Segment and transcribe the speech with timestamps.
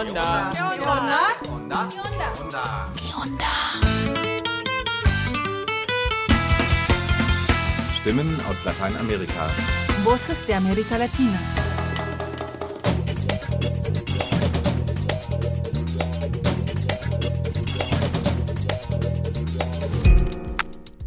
[0.00, 0.50] onda?
[0.52, 1.18] ¿Qué onda?
[1.52, 1.88] Onda.
[2.96, 3.52] ¿Qué onda?
[8.00, 9.46] Stimmen aus Lateinamerika.
[10.04, 11.38] Voces de América Latina.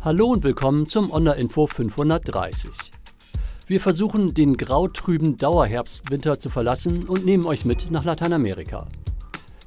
[0.02, 2.93] Hallo und willkommen zum Onda-Info 530.
[3.66, 8.88] Wir versuchen, den grautrüben Dauerherbstwinter zu verlassen und nehmen euch mit nach Lateinamerika.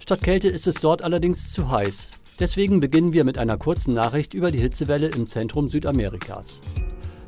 [0.01, 2.11] Statt Kälte ist es dort allerdings zu heiß.
[2.39, 6.61] Deswegen beginnen wir mit einer kurzen Nachricht über die Hitzewelle im Zentrum Südamerikas.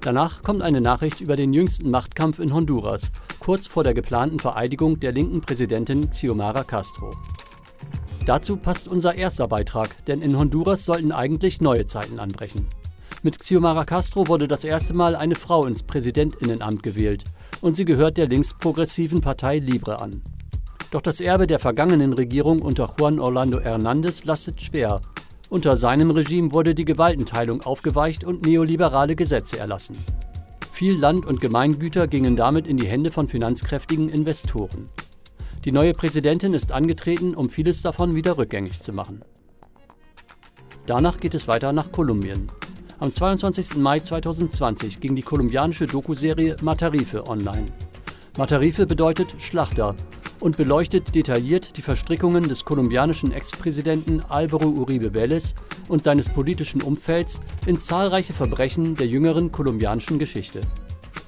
[0.02, 5.00] Danach kommt eine Nachricht über den jüngsten Machtkampf in Honduras, kurz vor der geplanten Vereidigung
[5.00, 7.12] der linken Präsidentin Xiomara Castro.
[8.27, 12.66] Dazu passt unser erster Beitrag, denn in Honduras sollten eigentlich neue Zeiten anbrechen.
[13.24, 17.24] Mit Xiomara Castro wurde das erste Mal eine Frau ins Präsidentinnenamt gewählt
[17.60, 20.22] und sie gehört der linksprogressiven Partei Libre an.
[20.92, 25.00] Doch das Erbe der vergangenen Regierung unter Juan Orlando Hernández lastet schwer.
[25.50, 29.96] Unter seinem Regime wurde die Gewaltenteilung aufgeweicht und neoliberale Gesetze erlassen.
[30.70, 34.91] Viel Land und Gemeingüter gingen damit in die Hände von finanzkräftigen Investoren.
[35.64, 39.22] Die neue Präsidentin ist angetreten, um vieles davon wieder rückgängig zu machen.
[40.86, 42.46] Danach geht es weiter nach Kolumbien.
[43.00, 43.77] Am 22.
[43.77, 47.66] Mai 2020 ging die kolumbianische Dokuserie Matarife online.
[48.36, 49.94] Matarife bedeutet Schlachter
[50.40, 55.55] und beleuchtet detailliert die Verstrickungen des kolumbianischen Ex-Präsidenten Álvaro Uribe Vélez
[55.86, 60.60] und seines politischen Umfelds in zahlreiche Verbrechen der jüngeren kolumbianischen Geschichte.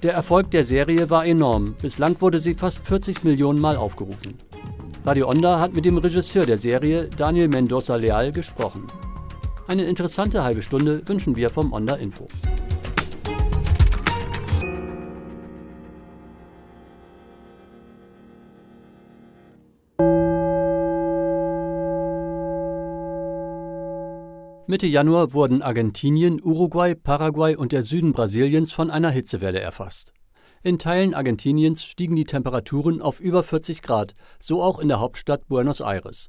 [0.03, 1.77] Der Erfolg der Serie war enorm.
[1.81, 4.35] Bislang wurde sie fast 40 Millionen Mal aufgerufen.
[5.05, 8.89] Radio Onda hat mit dem Regisseur der Serie, Daniel Mendoza Leal, gesprochen.
[9.71, 12.27] Eine interessante halbe Stunde wünschen wir vom Onda Info.
[24.67, 30.13] Mitte Januar wurden Argentinien, Uruguay, Paraguay und der Süden Brasiliens von einer Hitzewelle erfasst.
[30.65, 35.47] In Teilen Argentiniens stiegen die Temperaturen auf über 40 Grad, so auch in der Hauptstadt
[35.47, 36.29] Buenos Aires.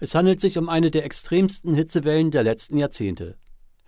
[0.00, 3.36] Es handelt sich um eine der extremsten Hitzewellen der letzten Jahrzehnte.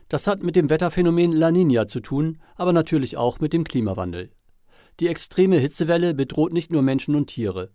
[0.08, 4.30] Das hat mit dem Wetterphänomen La Nina zu tun, aber natürlich auch mit dem Klimawandel.
[5.00, 7.70] Die extreme Hitzewelle bedroht nicht nur Menschen und Tiere.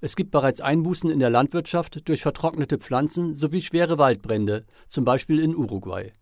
[0.00, 5.40] Es gibt bereits Einbußen in der Landwirtschaft durch vertrocknete Pflanzen sowie schwere Waldbrände, zum Beispiel
[5.40, 6.12] in Uruguay.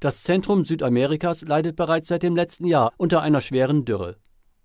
[0.00, 4.16] Das Zentrum Südamerikas leidet bereits seit dem letzten Jahr unter einer schweren Dürre.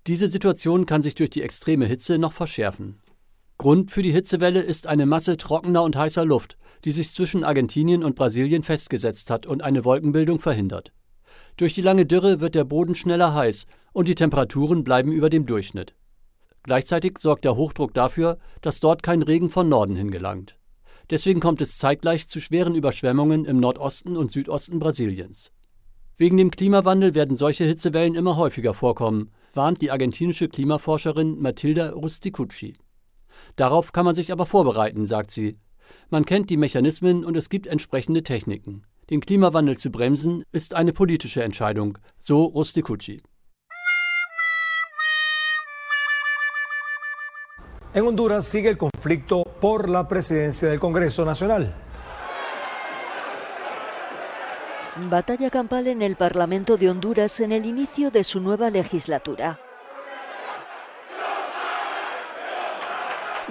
[0.07, 3.00] Diese Situation kann sich durch die extreme Hitze noch verschärfen.
[3.61, 8.03] Grund für die Hitzewelle ist eine Masse trockener und heißer Luft, die sich zwischen Argentinien
[8.03, 10.91] und Brasilien festgesetzt hat und eine Wolkenbildung verhindert.
[11.57, 15.45] Durch die lange Dürre wird der Boden schneller heiß und die Temperaturen bleiben über dem
[15.45, 15.93] Durchschnitt.
[16.63, 20.57] Gleichzeitig sorgt der Hochdruck dafür, dass dort kein Regen von Norden hingelangt.
[21.11, 25.51] Deswegen kommt es zeitgleich zu schweren Überschwemmungen im Nordosten und Südosten Brasiliens.
[26.17, 32.73] Wegen dem Klimawandel werden solche Hitzewellen immer häufiger vorkommen, warnt die argentinische Klimaforscherin Matilda Rusticucci.
[33.55, 35.57] Darauf kann man sich aber vorbereiten, sagt sie.
[36.09, 38.83] Man kennt die Mechanismen und es gibt entsprechende Techniken.
[39.09, 43.21] Den Klimawandel zu bremsen ist eine politische Entscheidung, so Rusticucci.
[47.93, 51.75] En Honduras sigue el conflicto por la presidencia del Congreso Nacional.
[55.09, 59.59] Batalla campal en el Parlamento de Honduras en el inicio de su nueva legislatura.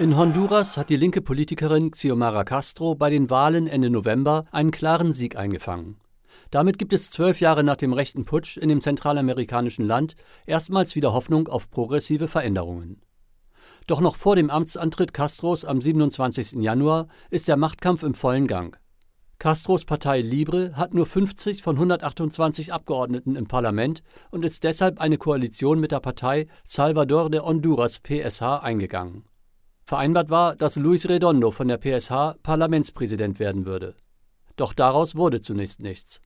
[0.01, 5.13] In Honduras hat die linke Politikerin Xiomara Castro bei den Wahlen Ende November einen klaren
[5.13, 5.97] Sieg eingefangen.
[6.49, 10.15] Damit gibt es zwölf Jahre nach dem rechten Putsch in dem zentralamerikanischen Land
[10.47, 13.03] erstmals wieder Hoffnung auf progressive Veränderungen.
[13.85, 16.53] Doch noch vor dem Amtsantritt Castros am 27.
[16.53, 18.79] Januar ist der Machtkampf im vollen Gang.
[19.37, 24.01] Castros Partei Libre hat nur 50 von 128 Abgeordneten im Parlament
[24.31, 29.25] und ist deshalb eine Koalition mit der Partei Salvador de Honduras PSH eingegangen.
[29.91, 33.93] Vereinbart war, dass Luis Redondo von der PSH Parlamentspräsident werden würde.
[34.55, 36.21] Doch daraus wurde zunächst nichts.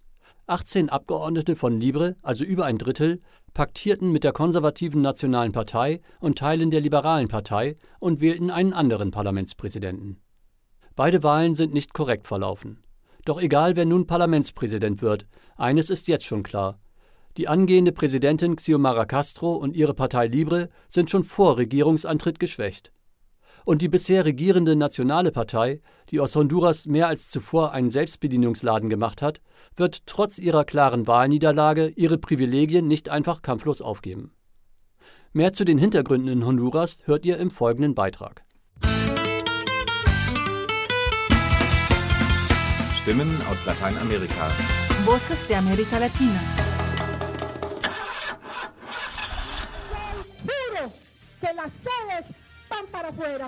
[0.45, 3.23] 18 Abgeordnete von Libre, also über ein Drittel,
[3.55, 9.09] paktierten mit der konservativen Nationalen Partei und Teilen der Liberalen Partei und wählten einen anderen
[9.09, 10.21] Parlamentspräsidenten.
[10.95, 12.83] Beide Wahlen sind nicht korrekt verlaufen.
[13.25, 15.25] Doch egal, wer nun Parlamentspräsident wird,
[15.57, 16.77] eines ist jetzt schon klar.
[17.37, 22.91] Die angehende Präsidentin Xiomara Castro und ihre Partei Libre sind schon vor Regierungsantritt geschwächt.
[23.65, 25.81] Und die bisher regierende Nationale Partei,
[26.11, 29.41] die aus Honduras mehr als zuvor einen Selbstbedienungsladen gemacht hat,
[29.75, 34.31] wird trotz ihrer klaren Wahlniederlage ihre Privilegien nicht einfach kampflos aufgeben.
[35.33, 38.43] Mehr zu den Hintergründen in Honduras hört ihr im folgenden Beitrag.
[43.01, 44.47] Stimmen aus Lateinamerika.
[45.05, 46.39] Voces de América Latina.
[50.43, 50.91] Juro
[51.41, 52.44] que las sedes
[52.75, 53.47] van para afuera.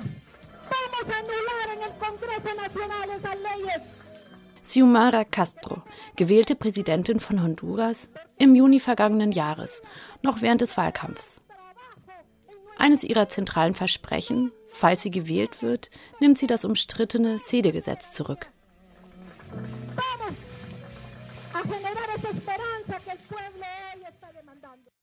[0.74, 3.82] Vamos a anular en el Congreso Nacional esas leyes.
[4.64, 5.84] Xiomara Castro,
[6.16, 9.82] gewählte Präsidentin von Honduras im Juni vergangenen Jahres,
[10.22, 11.42] noch während des Wahlkampfs.
[12.78, 15.90] Eines ihrer zentralen Versprechen, falls sie gewählt wird,
[16.20, 18.50] nimmt sie das umstrittene Sede-Gesetz zurück.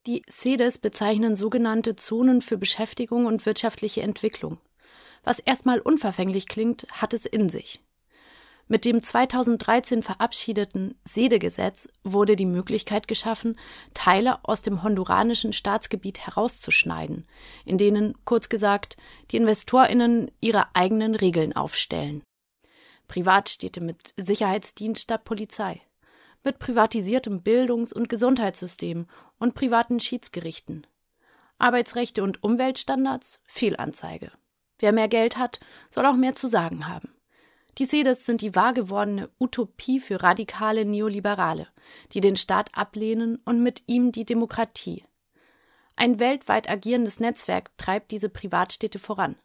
[0.07, 4.59] Die CEDES bezeichnen sogenannte Zonen für Beschäftigung und wirtschaftliche Entwicklung.
[5.23, 7.81] Was erstmal unverfänglich klingt, hat es in sich.
[8.69, 13.59] Mit dem 2013 verabschiedeten Sede-Gesetz wurde die Möglichkeit geschaffen,
[13.95, 17.27] Teile aus dem honduranischen Staatsgebiet herauszuschneiden,
[17.65, 18.99] in denen, kurz gesagt,
[19.31, 22.23] die InvestorInnen ihre eigenen Regeln aufstellen.
[23.09, 25.81] Privatstädte mit Sicherheitsdienst statt Polizei,
[26.45, 29.07] mit privatisiertem Bildungs- und Gesundheitssystem
[29.39, 30.87] und privaten Schiedsgerichten.
[31.59, 34.31] Arbeitsrechte und Umweltstandards, Fehlanzeige.
[34.79, 35.61] Wer mehr Geld hat,
[35.91, 37.15] soll auch mehr zu sagen haben.
[37.79, 41.67] Die CEDES sind die wahr gewordene Utopie für radikale Neoliberale,
[42.13, 45.05] die den Staat ablehnen und mit ihm die Demokratie.
[45.97, 49.37] Ein weltweit agierendes Netzwerk treibt diese Privatstädte voran.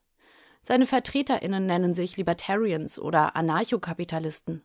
[0.62, 4.64] Seine VertreterInnen nennen sich Libertarians oder Anarchokapitalisten.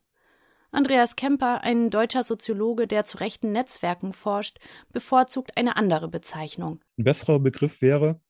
[0.75, 4.59] Andreas Kemper, ein deutscher Soziologe, der zu rechten Netzwerken forscht,
[4.93, 6.81] bevorzugt eine andere Bezeichnung.
[6.99, 8.21] Ein besserer Begriff wäre,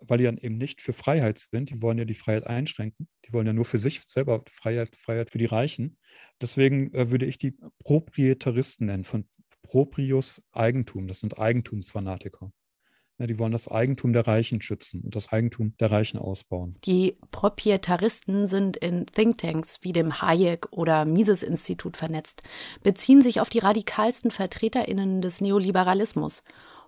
[0.00, 3.32] weil die dann eben nicht für Freiheit sind, die wollen ja die Freiheit einschränken, die
[3.32, 5.98] wollen ja nur für sich selber Freiheit, Freiheit für die Reichen.
[6.40, 9.28] Deswegen äh, würde ich die Proprietaristen nennen, von
[9.62, 12.52] Proprius Eigentum, das sind Eigentumsfanatiker.
[13.18, 16.76] Ja, die wollen das Eigentum der Reichen schützen und das Eigentum der Reichen ausbauen.
[16.84, 22.44] Die Propietaristen sind in Thinktanks wie dem Hayek oder Mises-Institut vernetzt,
[22.84, 26.44] beziehen sich auf die radikalsten VertreterInnen des Neoliberalismus,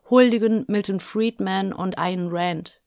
[0.08, 2.80] huldigen Milton Friedman und Ayn Rand.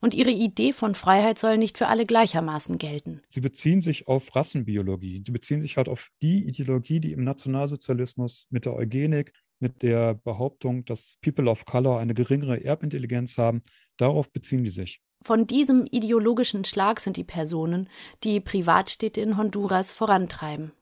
[0.00, 3.20] Und ihre Idee von Freiheit soll nicht für alle gleichermaßen gelten.
[3.28, 5.22] Sie beziehen sich auf Rassenbiologie.
[5.26, 10.14] Sie beziehen sich halt auf die Ideologie, die im Nationalsozialismus mit der Eugenik, mit der
[10.14, 13.62] Behauptung, dass People of Color eine geringere Erbintelligenz haben,
[13.96, 15.02] darauf beziehen die sich.
[15.22, 17.88] Von diesem ideologischen Schlag sind die Personen,
[18.24, 20.72] die Privatstädte in Honduras vorantreiben.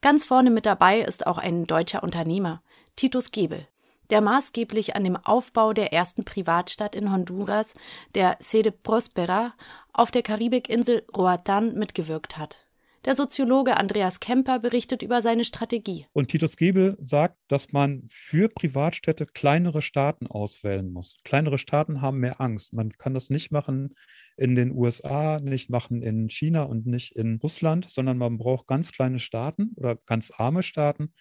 [0.00, 2.62] Ganz vorne mit dabei ist auch ein deutscher Unternehmer,
[2.96, 3.68] Titus Gebel,
[4.08, 7.74] der maßgeblich an dem Aufbau der ersten Privatstadt in Honduras,
[8.14, 9.54] der Sede Prospera,
[9.92, 12.65] auf der Karibikinsel Roatan mitgewirkt hat.
[13.06, 16.06] Der Soziologe Andreas Kemper berichtet über seine Strategie.
[16.12, 21.18] Und Titus Gebel sagt, dass man für Privatstädte kleinere Staaten auswählen muss.
[21.22, 22.74] Kleinere Staaten haben mehr Angst.
[22.74, 23.94] Man kann das nicht machen
[24.36, 28.90] in den USA, nicht machen in China und nicht in Russland, sondern man braucht ganz
[28.90, 31.14] kleine Staaten oder ganz arme Staaten,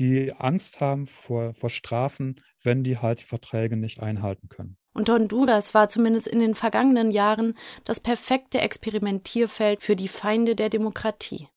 [0.00, 4.76] die Angst haben vor, vor Strafen, wenn die halt die Verträge nicht einhalten können.
[4.92, 10.68] Und Honduras war zumindest in den vergangenen Jahren das perfekte Experimentierfeld für die Feinde der
[10.68, 11.48] Demokratie.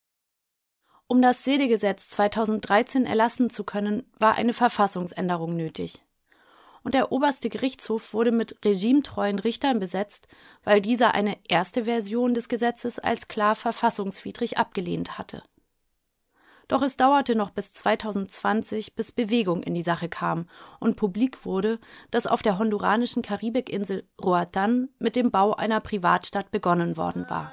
[1.08, 6.04] Um das Sede-Gesetz 2013 erlassen zu können, war eine Verfassungsänderung nötig.
[6.84, 10.28] Und der oberste Gerichtshof wurde mit regimetreuen Richtern besetzt,
[10.64, 15.44] weil dieser eine erste Version des Gesetzes als klar verfassungswidrig abgelehnt hatte.
[16.68, 20.48] Doch es dauerte noch bis 2020, bis Bewegung in die Sache kam
[20.80, 21.80] und publik wurde,
[22.10, 27.52] dass auf der honduranischen Karibikinsel Roatán mit dem Bau einer Privatstadt begonnen worden war.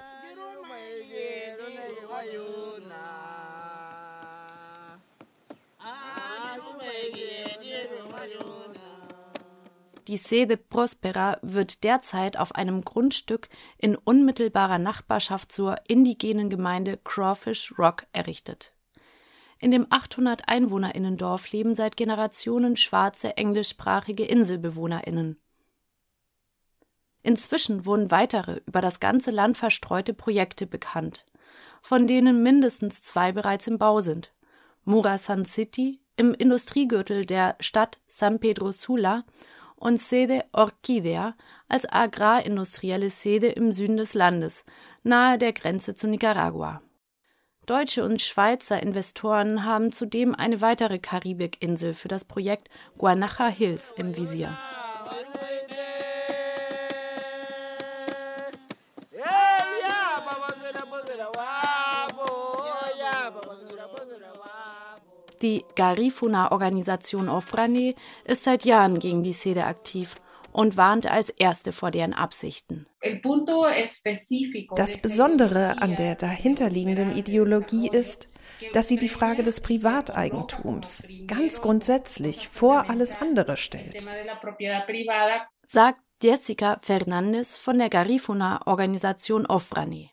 [10.11, 13.49] Die Sede Prospera wird derzeit auf einem Grundstück
[13.79, 18.75] in unmittelbarer Nachbarschaft zur indigenen Gemeinde Crawfish Rock errichtet.
[19.63, 25.39] In dem 800 Einwohnerinnendorf leben seit Generationen schwarze englischsprachige Inselbewohnerinnen.
[27.23, 31.27] Inzwischen wurden weitere über das ganze Land verstreute Projekte bekannt,
[31.83, 34.33] von denen mindestens zwei bereits im Bau sind.
[34.85, 39.25] Murasan City im Industriegürtel der Stadt San Pedro Sula
[39.77, 41.35] und Sede Orquídea
[41.69, 44.65] als agrarindustrielle Sede im Süden des Landes,
[45.03, 46.81] nahe der Grenze zu Nicaragua.
[47.71, 54.17] Deutsche und Schweizer Investoren haben zudem eine weitere Karibikinsel für das Projekt Guanaja Hills im
[54.17, 54.59] Visier.
[65.41, 70.17] Die Garifuna-Organisation Ofrane ist seit Jahren gegen die Sede aktiv
[70.53, 72.87] und warnt als erste vor deren Absichten.
[74.77, 78.29] Das Besondere an der dahinterliegenden Ideologie ist,
[78.73, 84.07] dass sie die Frage des Privateigentums ganz grundsätzlich vor alles andere stellt.
[85.67, 90.11] Sagt Jessica Fernández von der Garifuna Organisation Ofrani.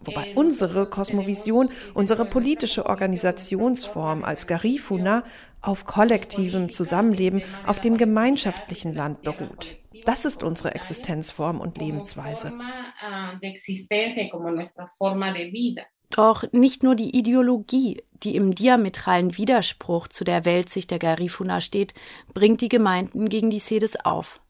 [0.00, 5.22] Wobei unsere Kosmovision, unsere politische Organisationsform als Garifuna
[5.62, 9.76] auf kollektivem Zusammenleben auf dem gemeinschaftlichen Land beruht.
[10.04, 12.52] Das ist unsere Existenzform und Lebensweise.
[16.10, 21.94] Doch nicht nur die Ideologie, die im diametralen Widerspruch zu der Weltsicht der Garifuna steht,
[22.34, 24.40] bringt die Gemeinden gegen die Sedes auf.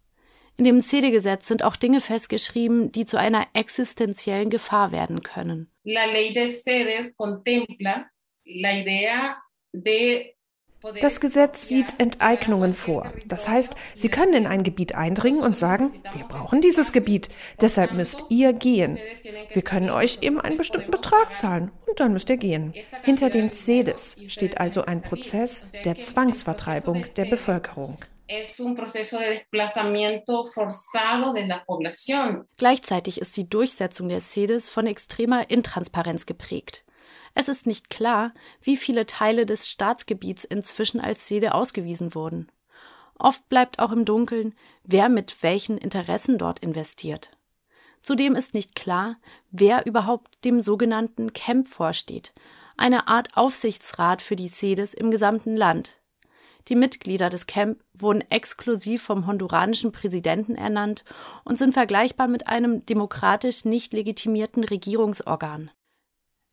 [0.57, 5.71] In dem Sede-Gesetz sind auch Dinge festgeschrieben, die zu einer existenziellen Gefahr werden können.
[5.85, 8.05] La ley de Sedes contempla
[8.45, 9.37] la idea
[9.73, 10.35] de
[11.01, 13.13] das Gesetz sieht Enteignungen vor.
[13.27, 17.29] Das heißt, Sie können in ein Gebiet eindringen und sagen, wir brauchen dieses Gebiet,
[17.61, 18.99] deshalb müsst ihr gehen.
[19.53, 22.73] Wir können euch eben einen bestimmten Betrag zahlen und dann müsst ihr gehen.
[23.03, 27.99] Hinter den CEDES steht also ein Prozess der Zwangsvertreibung der Bevölkerung.
[32.57, 36.85] Gleichzeitig ist die Durchsetzung der CEDES von extremer Intransparenz geprägt.
[37.35, 42.51] Es ist nicht klar, wie viele Teile des Staatsgebiets inzwischen als Sede ausgewiesen wurden.
[43.19, 47.37] Oft bleibt auch im Dunkeln, wer mit welchen Interessen dort investiert.
[48.03, 49.17] Zudem ist nicht klar,
[49.51, 52.33] wer überhaupt dem sogenannten Camp vorsteht,
[52.77, 56.01] eine Art Aufsichtsrat für die Sedes im gesamten Land.
[56.69, 61.05] Die Mitglieder des Camp wurden exklusiv vom honduranischen Präsidenten ernannt
[61.45, 65.71] und sind vergleichbar mit einem demokratisch nicht legitimierten Regierungsorgan.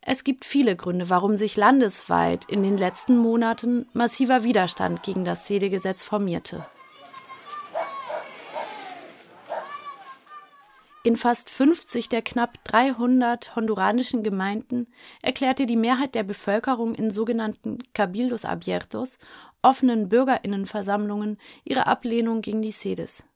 [0.09, 5.47] Es gibt viele Gründe, warum sich landesweit in den letzten Monaten massiver Widerstand gegen das
[5.47, 6.65] Sedegesetz formierte.
[11.03, 14.87] In fast 50 der knapp 300 honduranischen Gemeinden
[15.21, 19.19] erklärte die Mehrheit der Bevölkerung in sogenannten Cabildos Abiertos,
[19.61, 23.26] offenen Bürgerinnenversammlungen, ihre Ablehnung gegen die Sedes.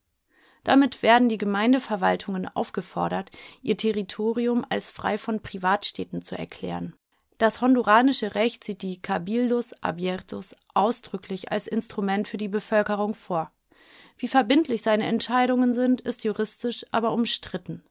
[0.64, 6.96] Damit werden die Gemeindeverwaltungen aufgefordert, ihr Territorium als frei von Privatstädten zu erklären.
[7.40, 13.52] Das honduranische Recht sieht die Cabildos Abiertos ausdrücklich als Instrument für die Bevölkerung vor.
[14.18, 17.84] Wie verbindlich seine Entscheidungen sind, ist juristisch aber umstritten.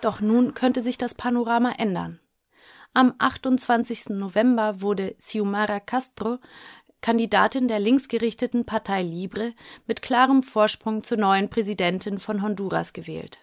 [0.00, 2.20] Doch nun könnte sich das Panorama ändern.
[2.96, 4.08] Am 28.
[4.08, 6.38] November wurde Xiomara Castro,
[7.02, 9.52] Kandidatin der linksgerichteten Partei Libre,
[9.86, 13.40] mit klarem Vorsprung zur neuen Präsidentin von Honduras gewählt.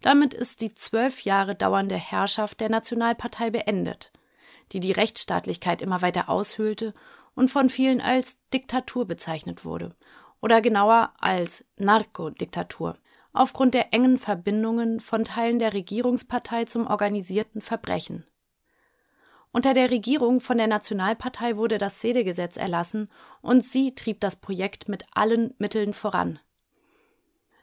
[0.00, 4.12] Damit ist die zwölf Jahre dauernde Herrschaft der Nationalpartei beendet,
[4.70, 6.94] die die Rechtsstaatlichkeit immer weiter aushöhlte
[7.34, 9.96] und von vielen als Diktatur bezeichnet wurde,
[10.40, 12.96] oder genauer als Narkodiktatur,
[13.32, 18.24] aufgrund der engen Verbindungen von Teilen der Regierungspartei zum organisierten Verbrechen.
[19.52, 23.08] Unter der Regierung von der Nationalpartei wurde das Sedegesetz erlassen
[23.40, 26.38] und sie trieb das Projekt mit allen Mitteln voran.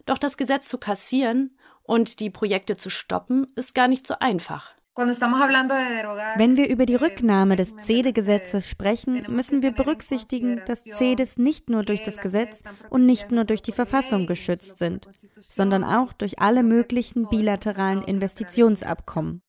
[0.06, 4.74] Doch das Gesetz zu kassieren und die Projekte zu stoppen, ist gar nicht so einfach.
[4.98, 11.84] Wenn wir über die Rücknahme des CEDE-Gesetzes sprechen, müssen wir berücksichtigen, dass CEDES nicht nur
[11.84, 16.64] durch das Gesetz und nicht nur durch die Verfassung geschützt sind, sondern auch durch alle
[16.64, 19.42] möglichen bilateralen Investitionsabkommen.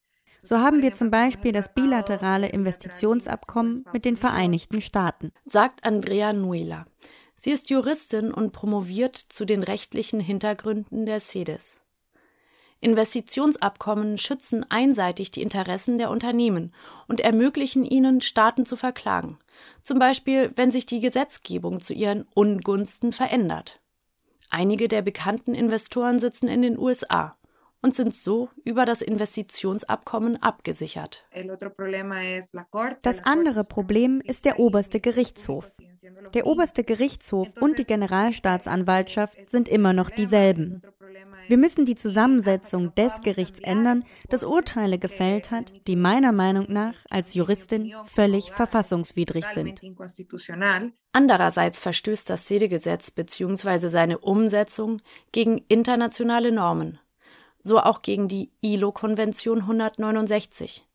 [0.46, 5.32] So haben wir zum Beispiel das bilaterale Investitionsabkommen mit den Vereinigten Staaten.
[5.44, 6.86] Sagt Andrea Nuela.
[7.34, 11.80] Sie ist Juristin und promoviert zu den rechtlichen Hintergründen der CEDES.
[12.78, 16.72] Investitionsabkommen schützen einseitig die Interessen der Unternehmen
[17.08, 19.38] und ermöglichen ihnen, Staaten zu verklagen,
[19.82, 23.80] zum Beispiel wenn sich die Gesetzgebung zu ihren Ungunsten verändert.
[24.48, 27.35] Einige der bekannten Investoren sitzen in den USA
[27.86, 31.24] und sind so über das Investitionsabkommen abgesichert.
[33.02, 35.68] Das andere Problem ist der oberste Gerichtshof.
[36.34, 40.82] Der oberste Gerichtshof und die Generalstaatsanwaltschaft sind immer noch dieselben.
[41.46, 46.96] Wir müssen die Zusammensetzung des Gerichts ändern, das Urteile gefällt hat, die meiner Meinung nach
[47.08, 49.80] als Juristin völlig verfassungswidrig sind.
[51.12, 53.86] Andererseits verstößt das Sedegesetz bzw.
[53.86, 55.00] seine Umsetzung
[55.30, 56.98] gegen internationale Normen
[57.66, 60.86] so auch gegen die ILO-Konvention 169,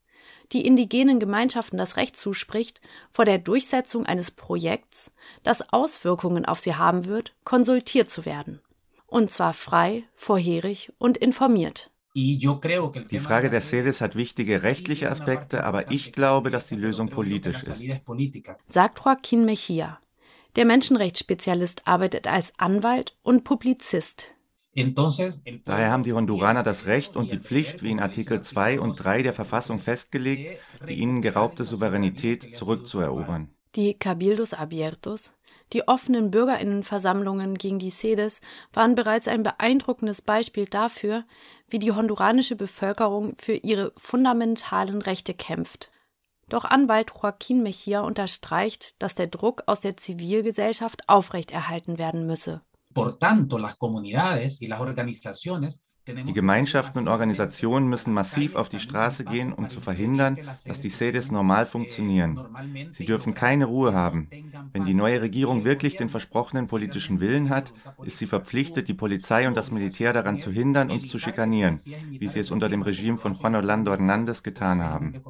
[0.52, 5.12] die indigenen Gemeinschaften das Recht zuspricht, vor der Durchsetzung eines Projekts,
[5.44, 8.62] das Auswirkungen auf sie haben wird, konsultiert zu werden.
[9.08, 11.92] Und zwar frei, vorherig und informiert.
[12.14, 17.64] Die Frage der CEDES hat wichtige rechtliche Aspekte, aber ich glaube, dass die Lösung politisch
[17.64, 17.84] ist.
[18.68, 20.00] Sagt Joaquin Mejia.
[20.58, 24.34] Der Menschenrechtsspezialist arbeitet als Anwalt und Publizist.
[24.74, 29.22] Daher haben die Honduraner das Recht und die Pflicht, wie in Artikel 2 und 3
[29.22, 33.50] der Verfassung festgelegt, die ihnen geraubte Souveränität zurückzuerobern.
[33.76, 35.34] Die Cabildos Abiertos,
[35.74, 38.42] die offenen Bürgerinnenversammlungen gegen die Sedes,
[38.74, 41.26] waren bereits ein beeindruckendes Beispiel dafür,
[41.70, 45.92] wie die honduranische Bevölkerung für ihre fundamentalen Rechte kämpft.
[46.48, 52.62] Doch Anwalt Joaquín Mejía unterstreicht, dass der Druck aus der Zivilgesellschaft aufrechterhalten werden müsse.
[52.94, 58.80] Por tanto, las comunidades y las organizaciones die Gemeinschaften und Organisationen müssen massiv auf die
[58.80, 62.40] Straße gehen, um zu verhindern, dass die SEDES normal funktionieren.
[62.94, 64.28] Sie dürfen keine Ruhe haben.
[64.74, 67.72] Wenn die neue Regierung wirklich den versprochenen politischen Willen hat,
[68.04, 71.80] ist sie verpflichtet, die Polizei und das Militär daran zu hindern, uns zu schikanieren,
[72.10, 75.22] wie sie es unter dem Regime von Juan Orlando Hernández getan haben.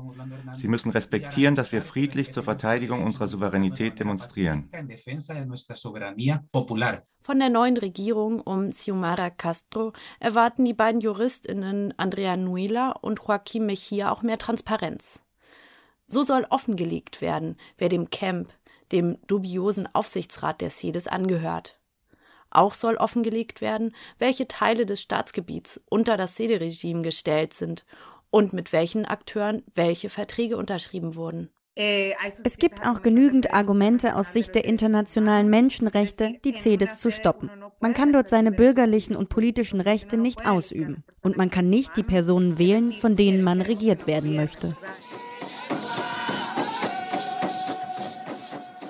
[0.57, 4.69] Sie müssen respektieren, dass wir friedlich zur Verteidigung unserer Souveränität demonstrieren.
[7.23, 13.65] Von der neuen Regierung um Xiomara Castro erwarten die beiden JuristInnen Andrea Nuela und Joaquim
[13.65, 15.21] Mejia auch mehr Transparenz.
[16.05, 18.53] So soll offengelegt werden, wer dem Camp,
[18.91, 21.79] dem dubiosen Aufsichtsrat der CEDES, angehört.
[22.49, 27.85] Auch soll offengelegt werden, welche Teile des Staatsgebiets unter das SEDE-Regime gestellt sind
[28.29, 31.49] und mit welchen Akteuren welche Verträge unterschrieben wurden.
[31.73, 37.49] Es gibt auch genügend Argumente aus Sicht der internationalen Menschenrechte, die CEDES zu stoppen.
[37.79, 41.05] Man kann dort seine bürgerlichen und politischen Rechte nicht ausüben.
[41.23, 44.75] Und man kann nicht die Personen wählen, von denen man regiert werden möchte.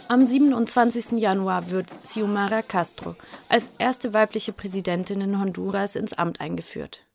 [0.07, 1.19] Am 27.
[1.19, 3.15] Januar wird Xiomara Castro
[3.47, 7.05] als erste weibliche Präsidentin in Honduras ins Amt eingeführt.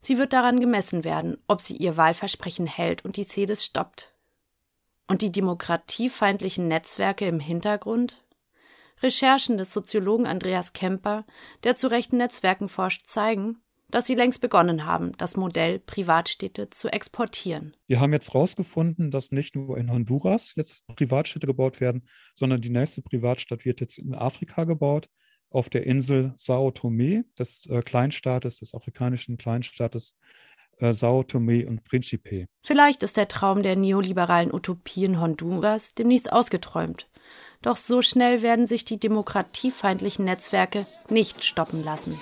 [0.00, 4.11] Sie wird daran gemessen werden, ob sie ihr Wahlversprechen hält und die CEDES stoppt.
[5.08, 8.24] Und die demokratiefeindlichen Netzwerke im Hintergrund?
[9.02, 11.26] Recherchen des Soziologen Andreas Kemper,
[11.64, 13.58] der zu rechten Netzwerken forscht, zeigen,
[13.92, 17.76] dass sie längst begonnen haben, das Modell Privatstädte zu exportieren.
[17.86, 22.70] Wir haben jetzt herausgefunden, dass nicht nur in Honduras jetzt Privatstädte gebaut werden, sondern die
[22.70, 25.08] nächste Privatstadt wird jetzt in Afrika gebaut,
[25.50, 30.16] auf der Insel Sao Tome, des äh, Kleinstaates, des afrikanischen Kleinstaates
[30.78, 32.46] äh, Sao Tome und Principe.
[32.62, 37.08] Vielleicht ist der Traum der neoliberalen Utopien Honduras demnächst ausgeträumt.
[37.62, 42.18] Doch so schnell werden sich die demokratiefeindlichen Netzwerke nicht stoppen lassen.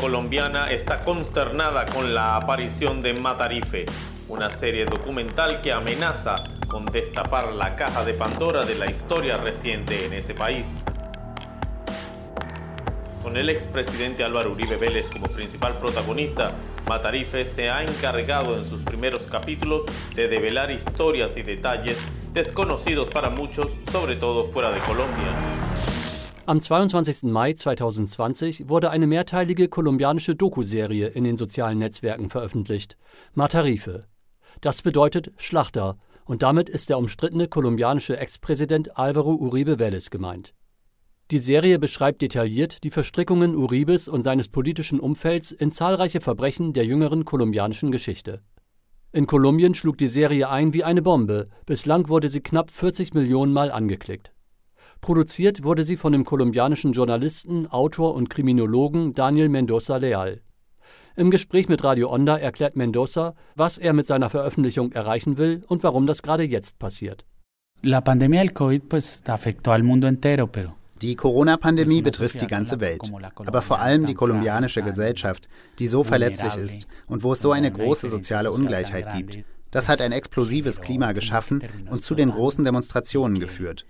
[0.00, 3.86] Colombiana está consternada con la aparición de Matarife,
[4.28, 6.36] una serie documental que amenaza
[6.68, 10.66] con destapar la caja de Pandora de la historia reciente en ese país.
[13.22, 16.52] Con el expresidente Álvaro Uribe Vélez como principal protagonista,
[16.86, 19.82] Matarife se ha encargado en sus primeros capítulos
[20.14, 21.98] de develar historias y detalles
[22.34, 25.77] desconocidos para muchos, sobre todo fuera de Colombia.
[26.48, 27.24] Am 22.
[27.24, 32.96] Mai 2020 wurde eine mehrteilige kolumbianische Dokuserie in den sozialen Netzwerken veröffentlicht.
[33.34, 34.06] Matarife.
[34.62, 40.54] Das bedeutet Schlachter und damit ist der umstrittene kolumbianische Ex-Präsident Álvaro Uribe Vélez gemeint.
[41.30, 46.86] Die Serie beschreibt detailliert die Verstrickungen Uribes und seines politischen Umfelds in zahlreiche Verbrechen der
[46.86, 48.40] jüngeren kolumbianischen Geschichte.
[49.12, 53.52] In Kolumbien schlug die Serie ein wie eine Bombe, bislang wurde sie knapp 40 Millionen
[53.52, 54.32] Mal angeklickt.
[55.00, 60.40] Produziert wurde sie von dem kolumbianischen Journalisten, Autor und Kriminologen Daniel Mendoza Leal.
[61.16, 65.82] Im Gespräch mit Radio Onda erklärt Mendoza, was er mit seiner Veröffentlichung erreichen will und
[65.82, 67.24] warum das gerade jetzt passiert.
[67.82, 72.80] La pandemia del COVID pues afectó al mundo entero, pero die Corona-Pandemie betrifft die ganze
[72.80, 73.02] Welt,
[73.36, 77.70] aber vor allem die kolumbianische Gesellschaft, die so verletzlich ist und wo es so eine
[77.70, 79.44] große soziale Ungleichheit gibt.
[79.70, 83.86] Das hat ein explosives Klima geschaffen und zu den großen Demonstrationen geführt.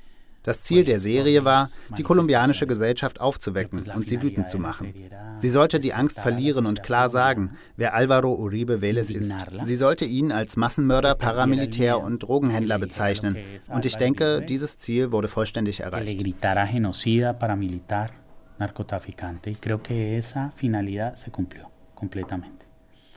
[0.49, 4.95] Das Ziel der Serie war, die kolumbianische Gesellschaft aufzuwecken und sie wütend zu machen.
[5.41, 9.35] Sie sollte die Angst verlieren und klar sagen, wer Alvaro Uribe Vélez ist.
[9.65, 13.37] Sie sollte ihn als Massenmörder, Paramilitär und Drogenhändler bezeichnen.
[13.71, 16.19] Und ich denke, dieses Ziel wurde vollständig erreicht.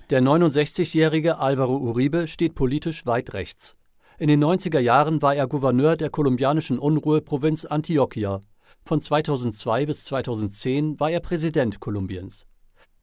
[0.09, 3.77] Der 69-jährige Alvaro Uribe steht politisch weit rechts.
[4.21, 8.39] In den 90er Jahren war er Gouverneur der kolumbianischen Unruheprovinz Antioquia.
[8.84, 12.45] Von 2002 bis 2010 war er Präsident Kolumbiens.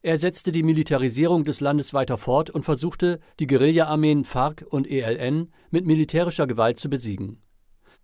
[0.01, 5.51] Er setzte die Militarisierung des Landes weiter fort und versuchte, die Guerilla-Armeen FARC und ELN
[5.73, 7.41] mit militärischer Gewalt zu besiegen.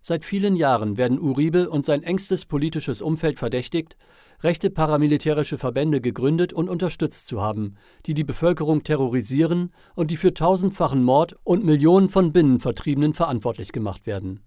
[0.01, 3.95] Seit vielen Jahren werden Uribe und sein engstes politisches Umfeld verdächtigt,
[4.41, 10.33] rechte paramilitärische Verbände gegründet und unterstützt zu haben, die die Bevölkerung terrorisieren und die für
[10.33, 14.41] tausendfachen Mord und Millionen von Binnenvertriebenen verantwortlich gemacht werden.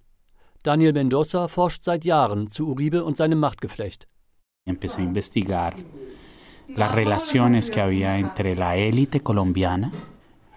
[0.62, 4.08] Daniel Mendoza forscht seit Jahren zu Uribe und seinem Machtgeflecht.
[4.66, 5.74] Empecé a investigar
[6.74, 9.90] las relaciones que había entre la élite colombiana,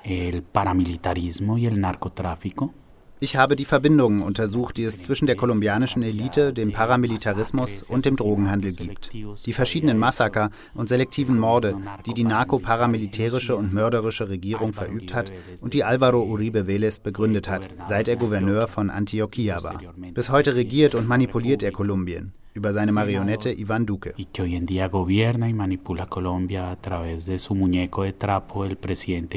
[0.03, 2.73] el paramilitarismo y el narcotráfico.
[3.23, 8.15] Ich habe die Verbindungen untersucht, die es zwischen der kolumbianischen Elite, dem Paramilitarismus und dem
[8.15, 9.13] Drogenhandel gibt.
[9.13, 15.31] Die verschiedenen Massaker und selektiven Morde, die die narko-paramilitärische und mörderische Regierung verübt hat
[15.61, 19.79] und die Alvaro Uribe Vélez begründet hat, seit er Gouverneur von Antioquia war.
[20.15, 24.15] Bis heute regiert und manipuliert er Kolumbien über seine Marionette Ivan Duque.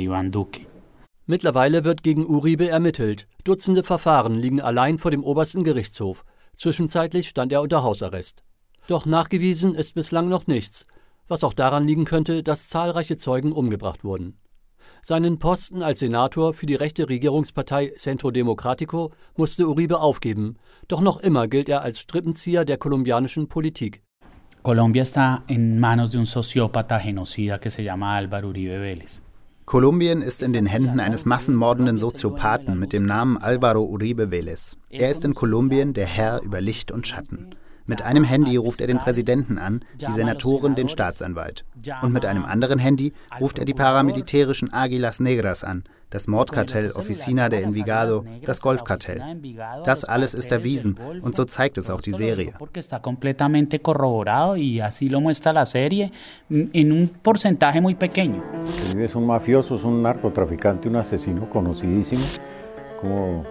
[0.00, 0.73] Iván Duque.
[1.26, 3.26] Mittlerweile wird gegen Uribe ermittelt.
[3.44, 6.24] Dutzende Verfahren liegen allein vor dem obersten Gerichtshof.
[6.54, 8.44] Zwischenzeitlich stand er unter Hausarrest.
[8.86, 10.86] Doch nachgewiesen ist bislang noch nichts,
[11.26, 14.38] was auch daran liegen könnte, dass zahlreiche Zeugen umgebracht wurden.
[15.02, 20.56] Seinen Posten als Senator für die rechte Regierungspartei Centro Democrático musste Uribe aufgeben,
[20.88, 24.02] doch noch immer gilt er als Strippenzieher der kolumbianischen Politik.
[24.62, 29.20] Colombia está en manos de un sociópata genocida que se llama Álvaro Uribe Vélez.
[29.66, 34.76] Kolumbien ist in den Händen eines massenmordenden Soziopathen mit dem Namen Alvaro Uribe Vélez.
[34.90, 37.54] Er ist in Kolumbien der Herr über Licht und Schatten.
[37.86, 41.64] Mit einem Handy ruft er den Präsidenten an, die Senatorin den Staatsanwalt.
[42.02, 47.48] Und mit einem anderen Handy ruft er die paramilitärischen Aguilas Negras an, das Mordkartell Oficina
[47.48, 49.20] de Envigado, das Golfkartell.
[49.84, 52.54] Das alles ist erwiesen und so zeigt es auch die Serie.
[58.96, 62.24] Es un mafioso, es un narcotraficante, un asesino conocidísimo,
[63.00, 63.44] como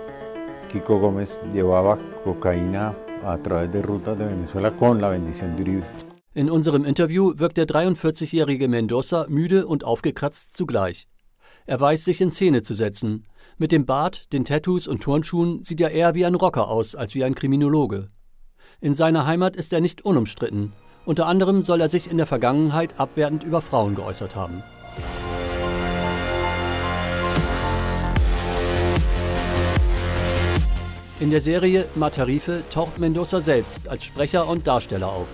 [0.72, 2.96] Kiko Gómez llevaba cocaína
[3.26, 5.84] a través de rutas de Venezuela con la bendición de Uribe.
[6.34, 11.08] In unserem Interview wirkt der 43-jährige Mendoza müde und aufgekratzt zugleich.
[11.66, 13.26] Er weiß sich in Szene zu setzen.
[13.58, 17.16] Mit dem Bart, den Tattoos und Turnschuhen sieht er eher wie ein Rocker aus als
[17.16, 18.10] wie ein Kriminologe.
[18.82, 20.74] In seiner Heimat ist er nicht unumstritten.
[21.06, 24.62] Unter anderem soll er sich in der Vergangenheit abwertend über Frauen geäußert haben.
[31.22, 35.30] In der Serie Matarife taucht Mendoza selbst als Sprecher und Darsteller auf.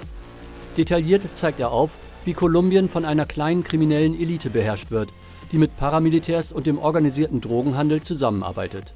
[0.77, 5.09] Detailliert zeigt er auf, wie Kolumbien von einer kleinen kriminellen Elite beherrscht wird,
[5.51, 8.93] die mit Paramilitärs und dem organisierten Drogenhandel zusammenarbeitet.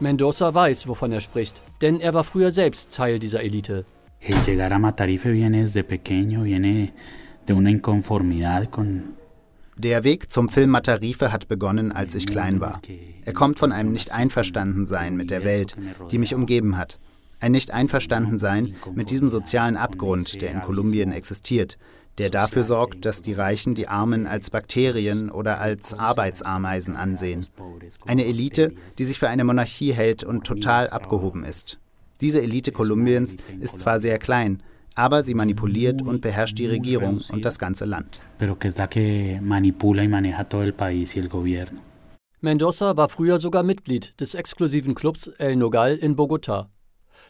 [0.00, 3.84] Mendoza weiß, wovon er spricht, denn er war früher selbst Teil dieser Elite.
[4.20, 6.92] El llegar a Matarife viene desde pequeño, viene
[7.46, 9.14] de una inconformidad con
[9.76, 12.80] der Weg zum Film Matarife hat begonnen, als ich klein war.
[13.24, 15.74] Er kommt von einem Nicht-Einverstanden-Sein mit der Welt,
[16.12, 17.00] die mich umgeben hat.
[17.40, 21.76] Ein Nicht-Einverstanden-Sein mit diesem sozialen Abgrund, der in Kolumbien existiert,
[22.18, 27.46] der dafür sorgt, dass die Reichen die Armen als Bakterien oder als Arbeitsameisen ansehen.
[28.06, 31.78] Eine Elite, die sich für eine Monarchie hält und total abgehoben ist.
[32.20, 34.62] Diese Elite Kolumbiens ist zwar sehr klein,
[34.94, 38.20] aber sie manipuliert und beherrscht die Regierung und das ganze Land.
[42.40, 46.66] Mendoza war früher sogar Mitglied des exklusiven Clubs El Nogal in Bogotá.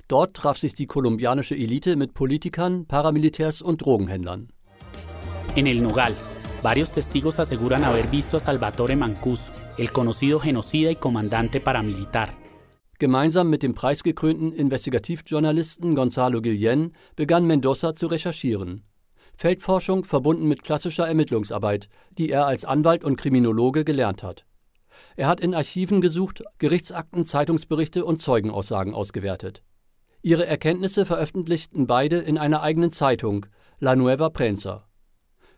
[0.09, 4.49] Dort traf sich die kolumbianische Elite mit Politikern, Paramilitärs und Drogenhändlern.
[5.57, 6.17] En El Nogal,
[6.65, 12.31] varios testigos aseguran haber visto a Salvatore Mancus, el conocido genocida y comandante paramilitar.
[12.99, 18.83] Gemeinsam mit dem preisgekrönten Investigativjournalisten Gonzalo Guillén begann Mendoza zu recherchieren.
[19.37, 21.89] Feldforschung verbunden mit klassischer Ermittlungsarbeit,
[22.19, 24.45] die er als Anwalt und Kriminologe gelernt hat.
[25.15, 29.63] Er hat in Archiven gesucht, Gerichtsakten, Zeitungsberichte und Zeugenaussagen ausgewertet.
[30.21, 33.47] Ihre Erkenntnisse veröffentlichten beide in einer eigenen Zeitung,
[33.79, 34.89] La Nueva Prensa.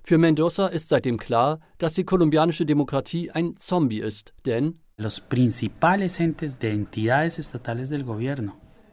[0.09, 6.21] Für Mendoza ist seitdem klar, dass die kolumbianische Demokratie ein Zombie ist, denn los principales
[6.21, 8.53] entes de entidades estatales del gobierno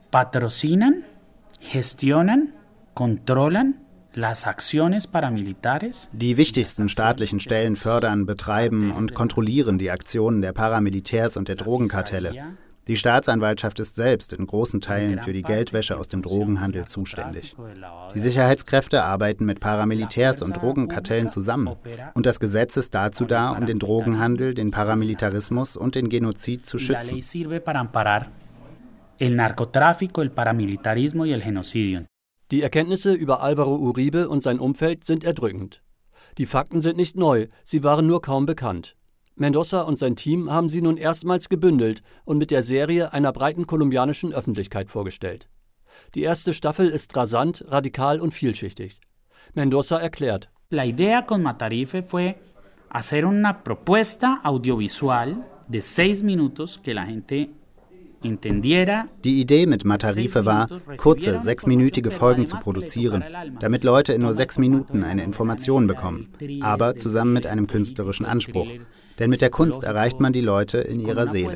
[0.10, 1.04] patrocinan,
[1.62, 2.54] gestionan,
[2.96, 3.76] controlan
[4.14, 6.10] las acciones paramilitares.
[6.14, 12.56] Die wichtigsten staatlichen Stellen fördern, betreiben und kontrollieren die Aktionen der Paramilitärs und der Drogenkartelle.
[12.88, 17.56] Die Staatsanwaltschaft ist selbst in großen Teilen für die Geldwäsche aus dem Drogenhandel zuständig.
[18.14, 21.76] Die Sicherheitskräfte arbeiten mit Paramilitärs und Drogenkartellen zusammen.
[22.14, 26.78] Und das Gesetz ist dazu da, um den Drogenhandel, den Paramilitarismus und den Genozid zu
[26.78, 27.22] schützen.
[32.52, 35.82] Die Erkenntnisse über Alvaro Uribe und sein Umfeld sind erdrückend.
[36.38, 38.96] Die Fakten sind nicht neu, sie waren nur kaum bekannt.
[39.36, 43.66] Mendoza und sein Team haben sie nun erstmals gebündelt und mit der Serie einer breiten
[43.66, 45.48] kolumbianischen Öffentlichkeit vorgestellt.
[46.14, 49.00] Die erste Staffel ist rasant, radikal und vielschichtig.
[49.54, 52.36] Mendoza erklärt: La idea con Matarife fue
[52.90, 57.50] hacer una propuesta audiovisual de seis minutos que la gente
[58.24, 63.24] die Idee mit Matarife war, kurze, sechsminütige Folgen zu produzieren,
[63.60, 66.30] damit Leute in nur sechs Minuten eine Information bekommen,
[66.62, 68.68] aber zusammen mit einem künstlerischen Anspruch.
[69.20, 71.54] Denn mit der Kunst erreicht man die Leute in ihrer Seele.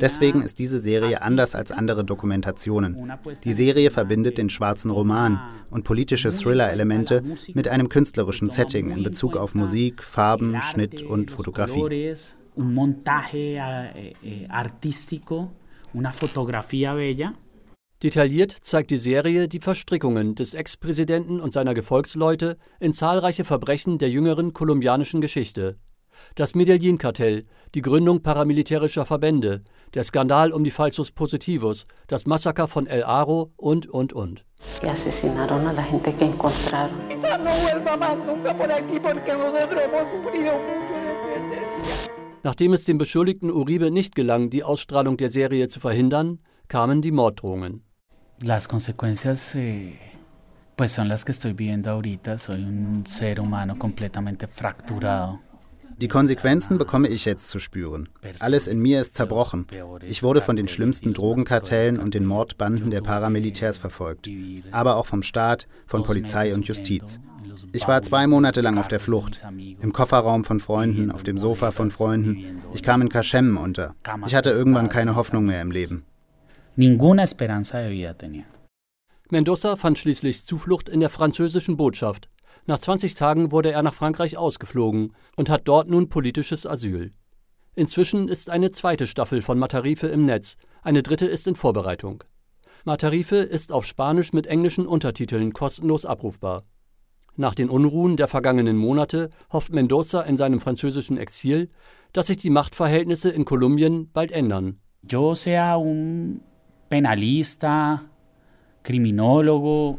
[0.00, 3.12] Deswegen ist diese Serie anders als andere Dokumentationen.
[3.44, 5.40] Die Serie verbindet den schwarzen Roman
[5.70, 7.22] und politische Thriller-Elemente
[7.54, 12.14] mit einem künstlerischen Setting in Bezug auf Musik, Farben, Schnitt und Fotografie.
[12.58, 15.50] Un montaje eh, eh, artístico
[15.96, 17.34] una fotografía bella.
[18.02, 24.10] Detailliert zeigt die Serie die Verstrickungen des Ex-Präsidenten und seiner Gefolgsleute in zahlreiche Verbrechen der
[24.10, 25.78] jüngeren kolumbianischen Geschichte.
[26.34, 29.62] Das Medellin-Kartell, die Gründung paramilitärischer Verbände,
[29.94, 34.44] der Skandal um die Falsos Positivos, das Massaker von El Aro und, und, und.
[42.46, 47.10] Nachdem es dem Beschuldigten Uribe nicht gelang, die Ausstrahlung der Serie zu verhindern, kamen die
[47.10, 47.82] Morddrohungen.
[48.40, 49.94] Las consecuencias eh,
[50.76, 52.38] pues son las que estoy viviendo ahorita.
[52.38, 55.40] Soy un ser humano completamente fracturado.
[56.00, 58.08] Die Konsequenzen bekomme ich jetzt zu spüren.
[58.38, 59.66] Alles in mir ist zerbrochen.
[60.06, 64.30] Ich wurde von den schlimmsten Drogenkartellen und den Mordbanden der Paramilitärs verfolgt,
[64.70, 67.18] aber auch vom Staat, von Polizei und Justiz.
[67.72, 69.44] Ich war zwei Monate lang auf der Flucht.
[69.80, 72.62] Im Kofferraum von Freunden, auf dem Sofa von Freunden.
[72.72, 73.94] Ich kam in Kaschem unter.
[74.26, 76.04] Ich hatte irgendwann keine Hoffnung mehr im Leben.
[76.76, 78.44] Ninguna esperanza de vida tenía.
[79.30, 82.28] Mendoza fand schließlich Zuflucht in der französischen Botschaft.
[82.66, 87.12] Nach 20 Tagen wurde er nach Frankreich ausgeflogen und hat dort nun politisches Asyl.
[87.74, 92.24] Inzwischen ist eine zweite Staffel von Matarife im Netz, eine dritte ist in Vorbereitung.
[92.84, 96.62] Matarife ist auf Spanisch mit englischen Untertiteln kostenlos abrufbar.
[97.36, 101.68] Nach den Unruhen der vergangenen Monate hofft Mendoza in seinem französischen Exil,
[102.12, 104.78] dass sich die Machtverhältnisse in Kolumbien bald ändern.
[105.08, 106.40] Yo sea un
[106.88, 108.00] penalista,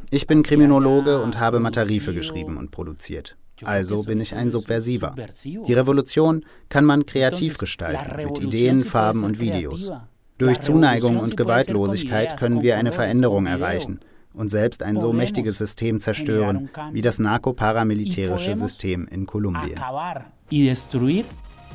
[0.10, 3.36] ich bin Kriminologe und habe Matarife geschrieben und produziert.
[3.63, 5.13] Also bin ich ein Subversiver.
[5.43, 9.91] Die Revolution kann man kreativ gestalten, mit Ideen, Farben und Videos.
[10.38, 14.00] Durch Zuneigung und Gewaltlosigkeit können wir eine Veränderung erreichen
[14.38, 19.76] und selbst ein so mächtiges System zerstören wie das narkoparamilitärische System in Kolumbien.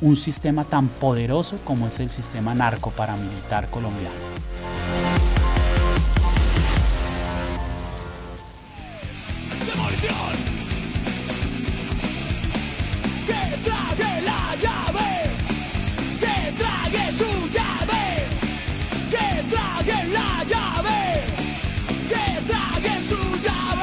[0.01, 4.15] un sistema tan poderoso como es el sistema narcoparamilitar colombiano.
[23.03, 23.82] Diese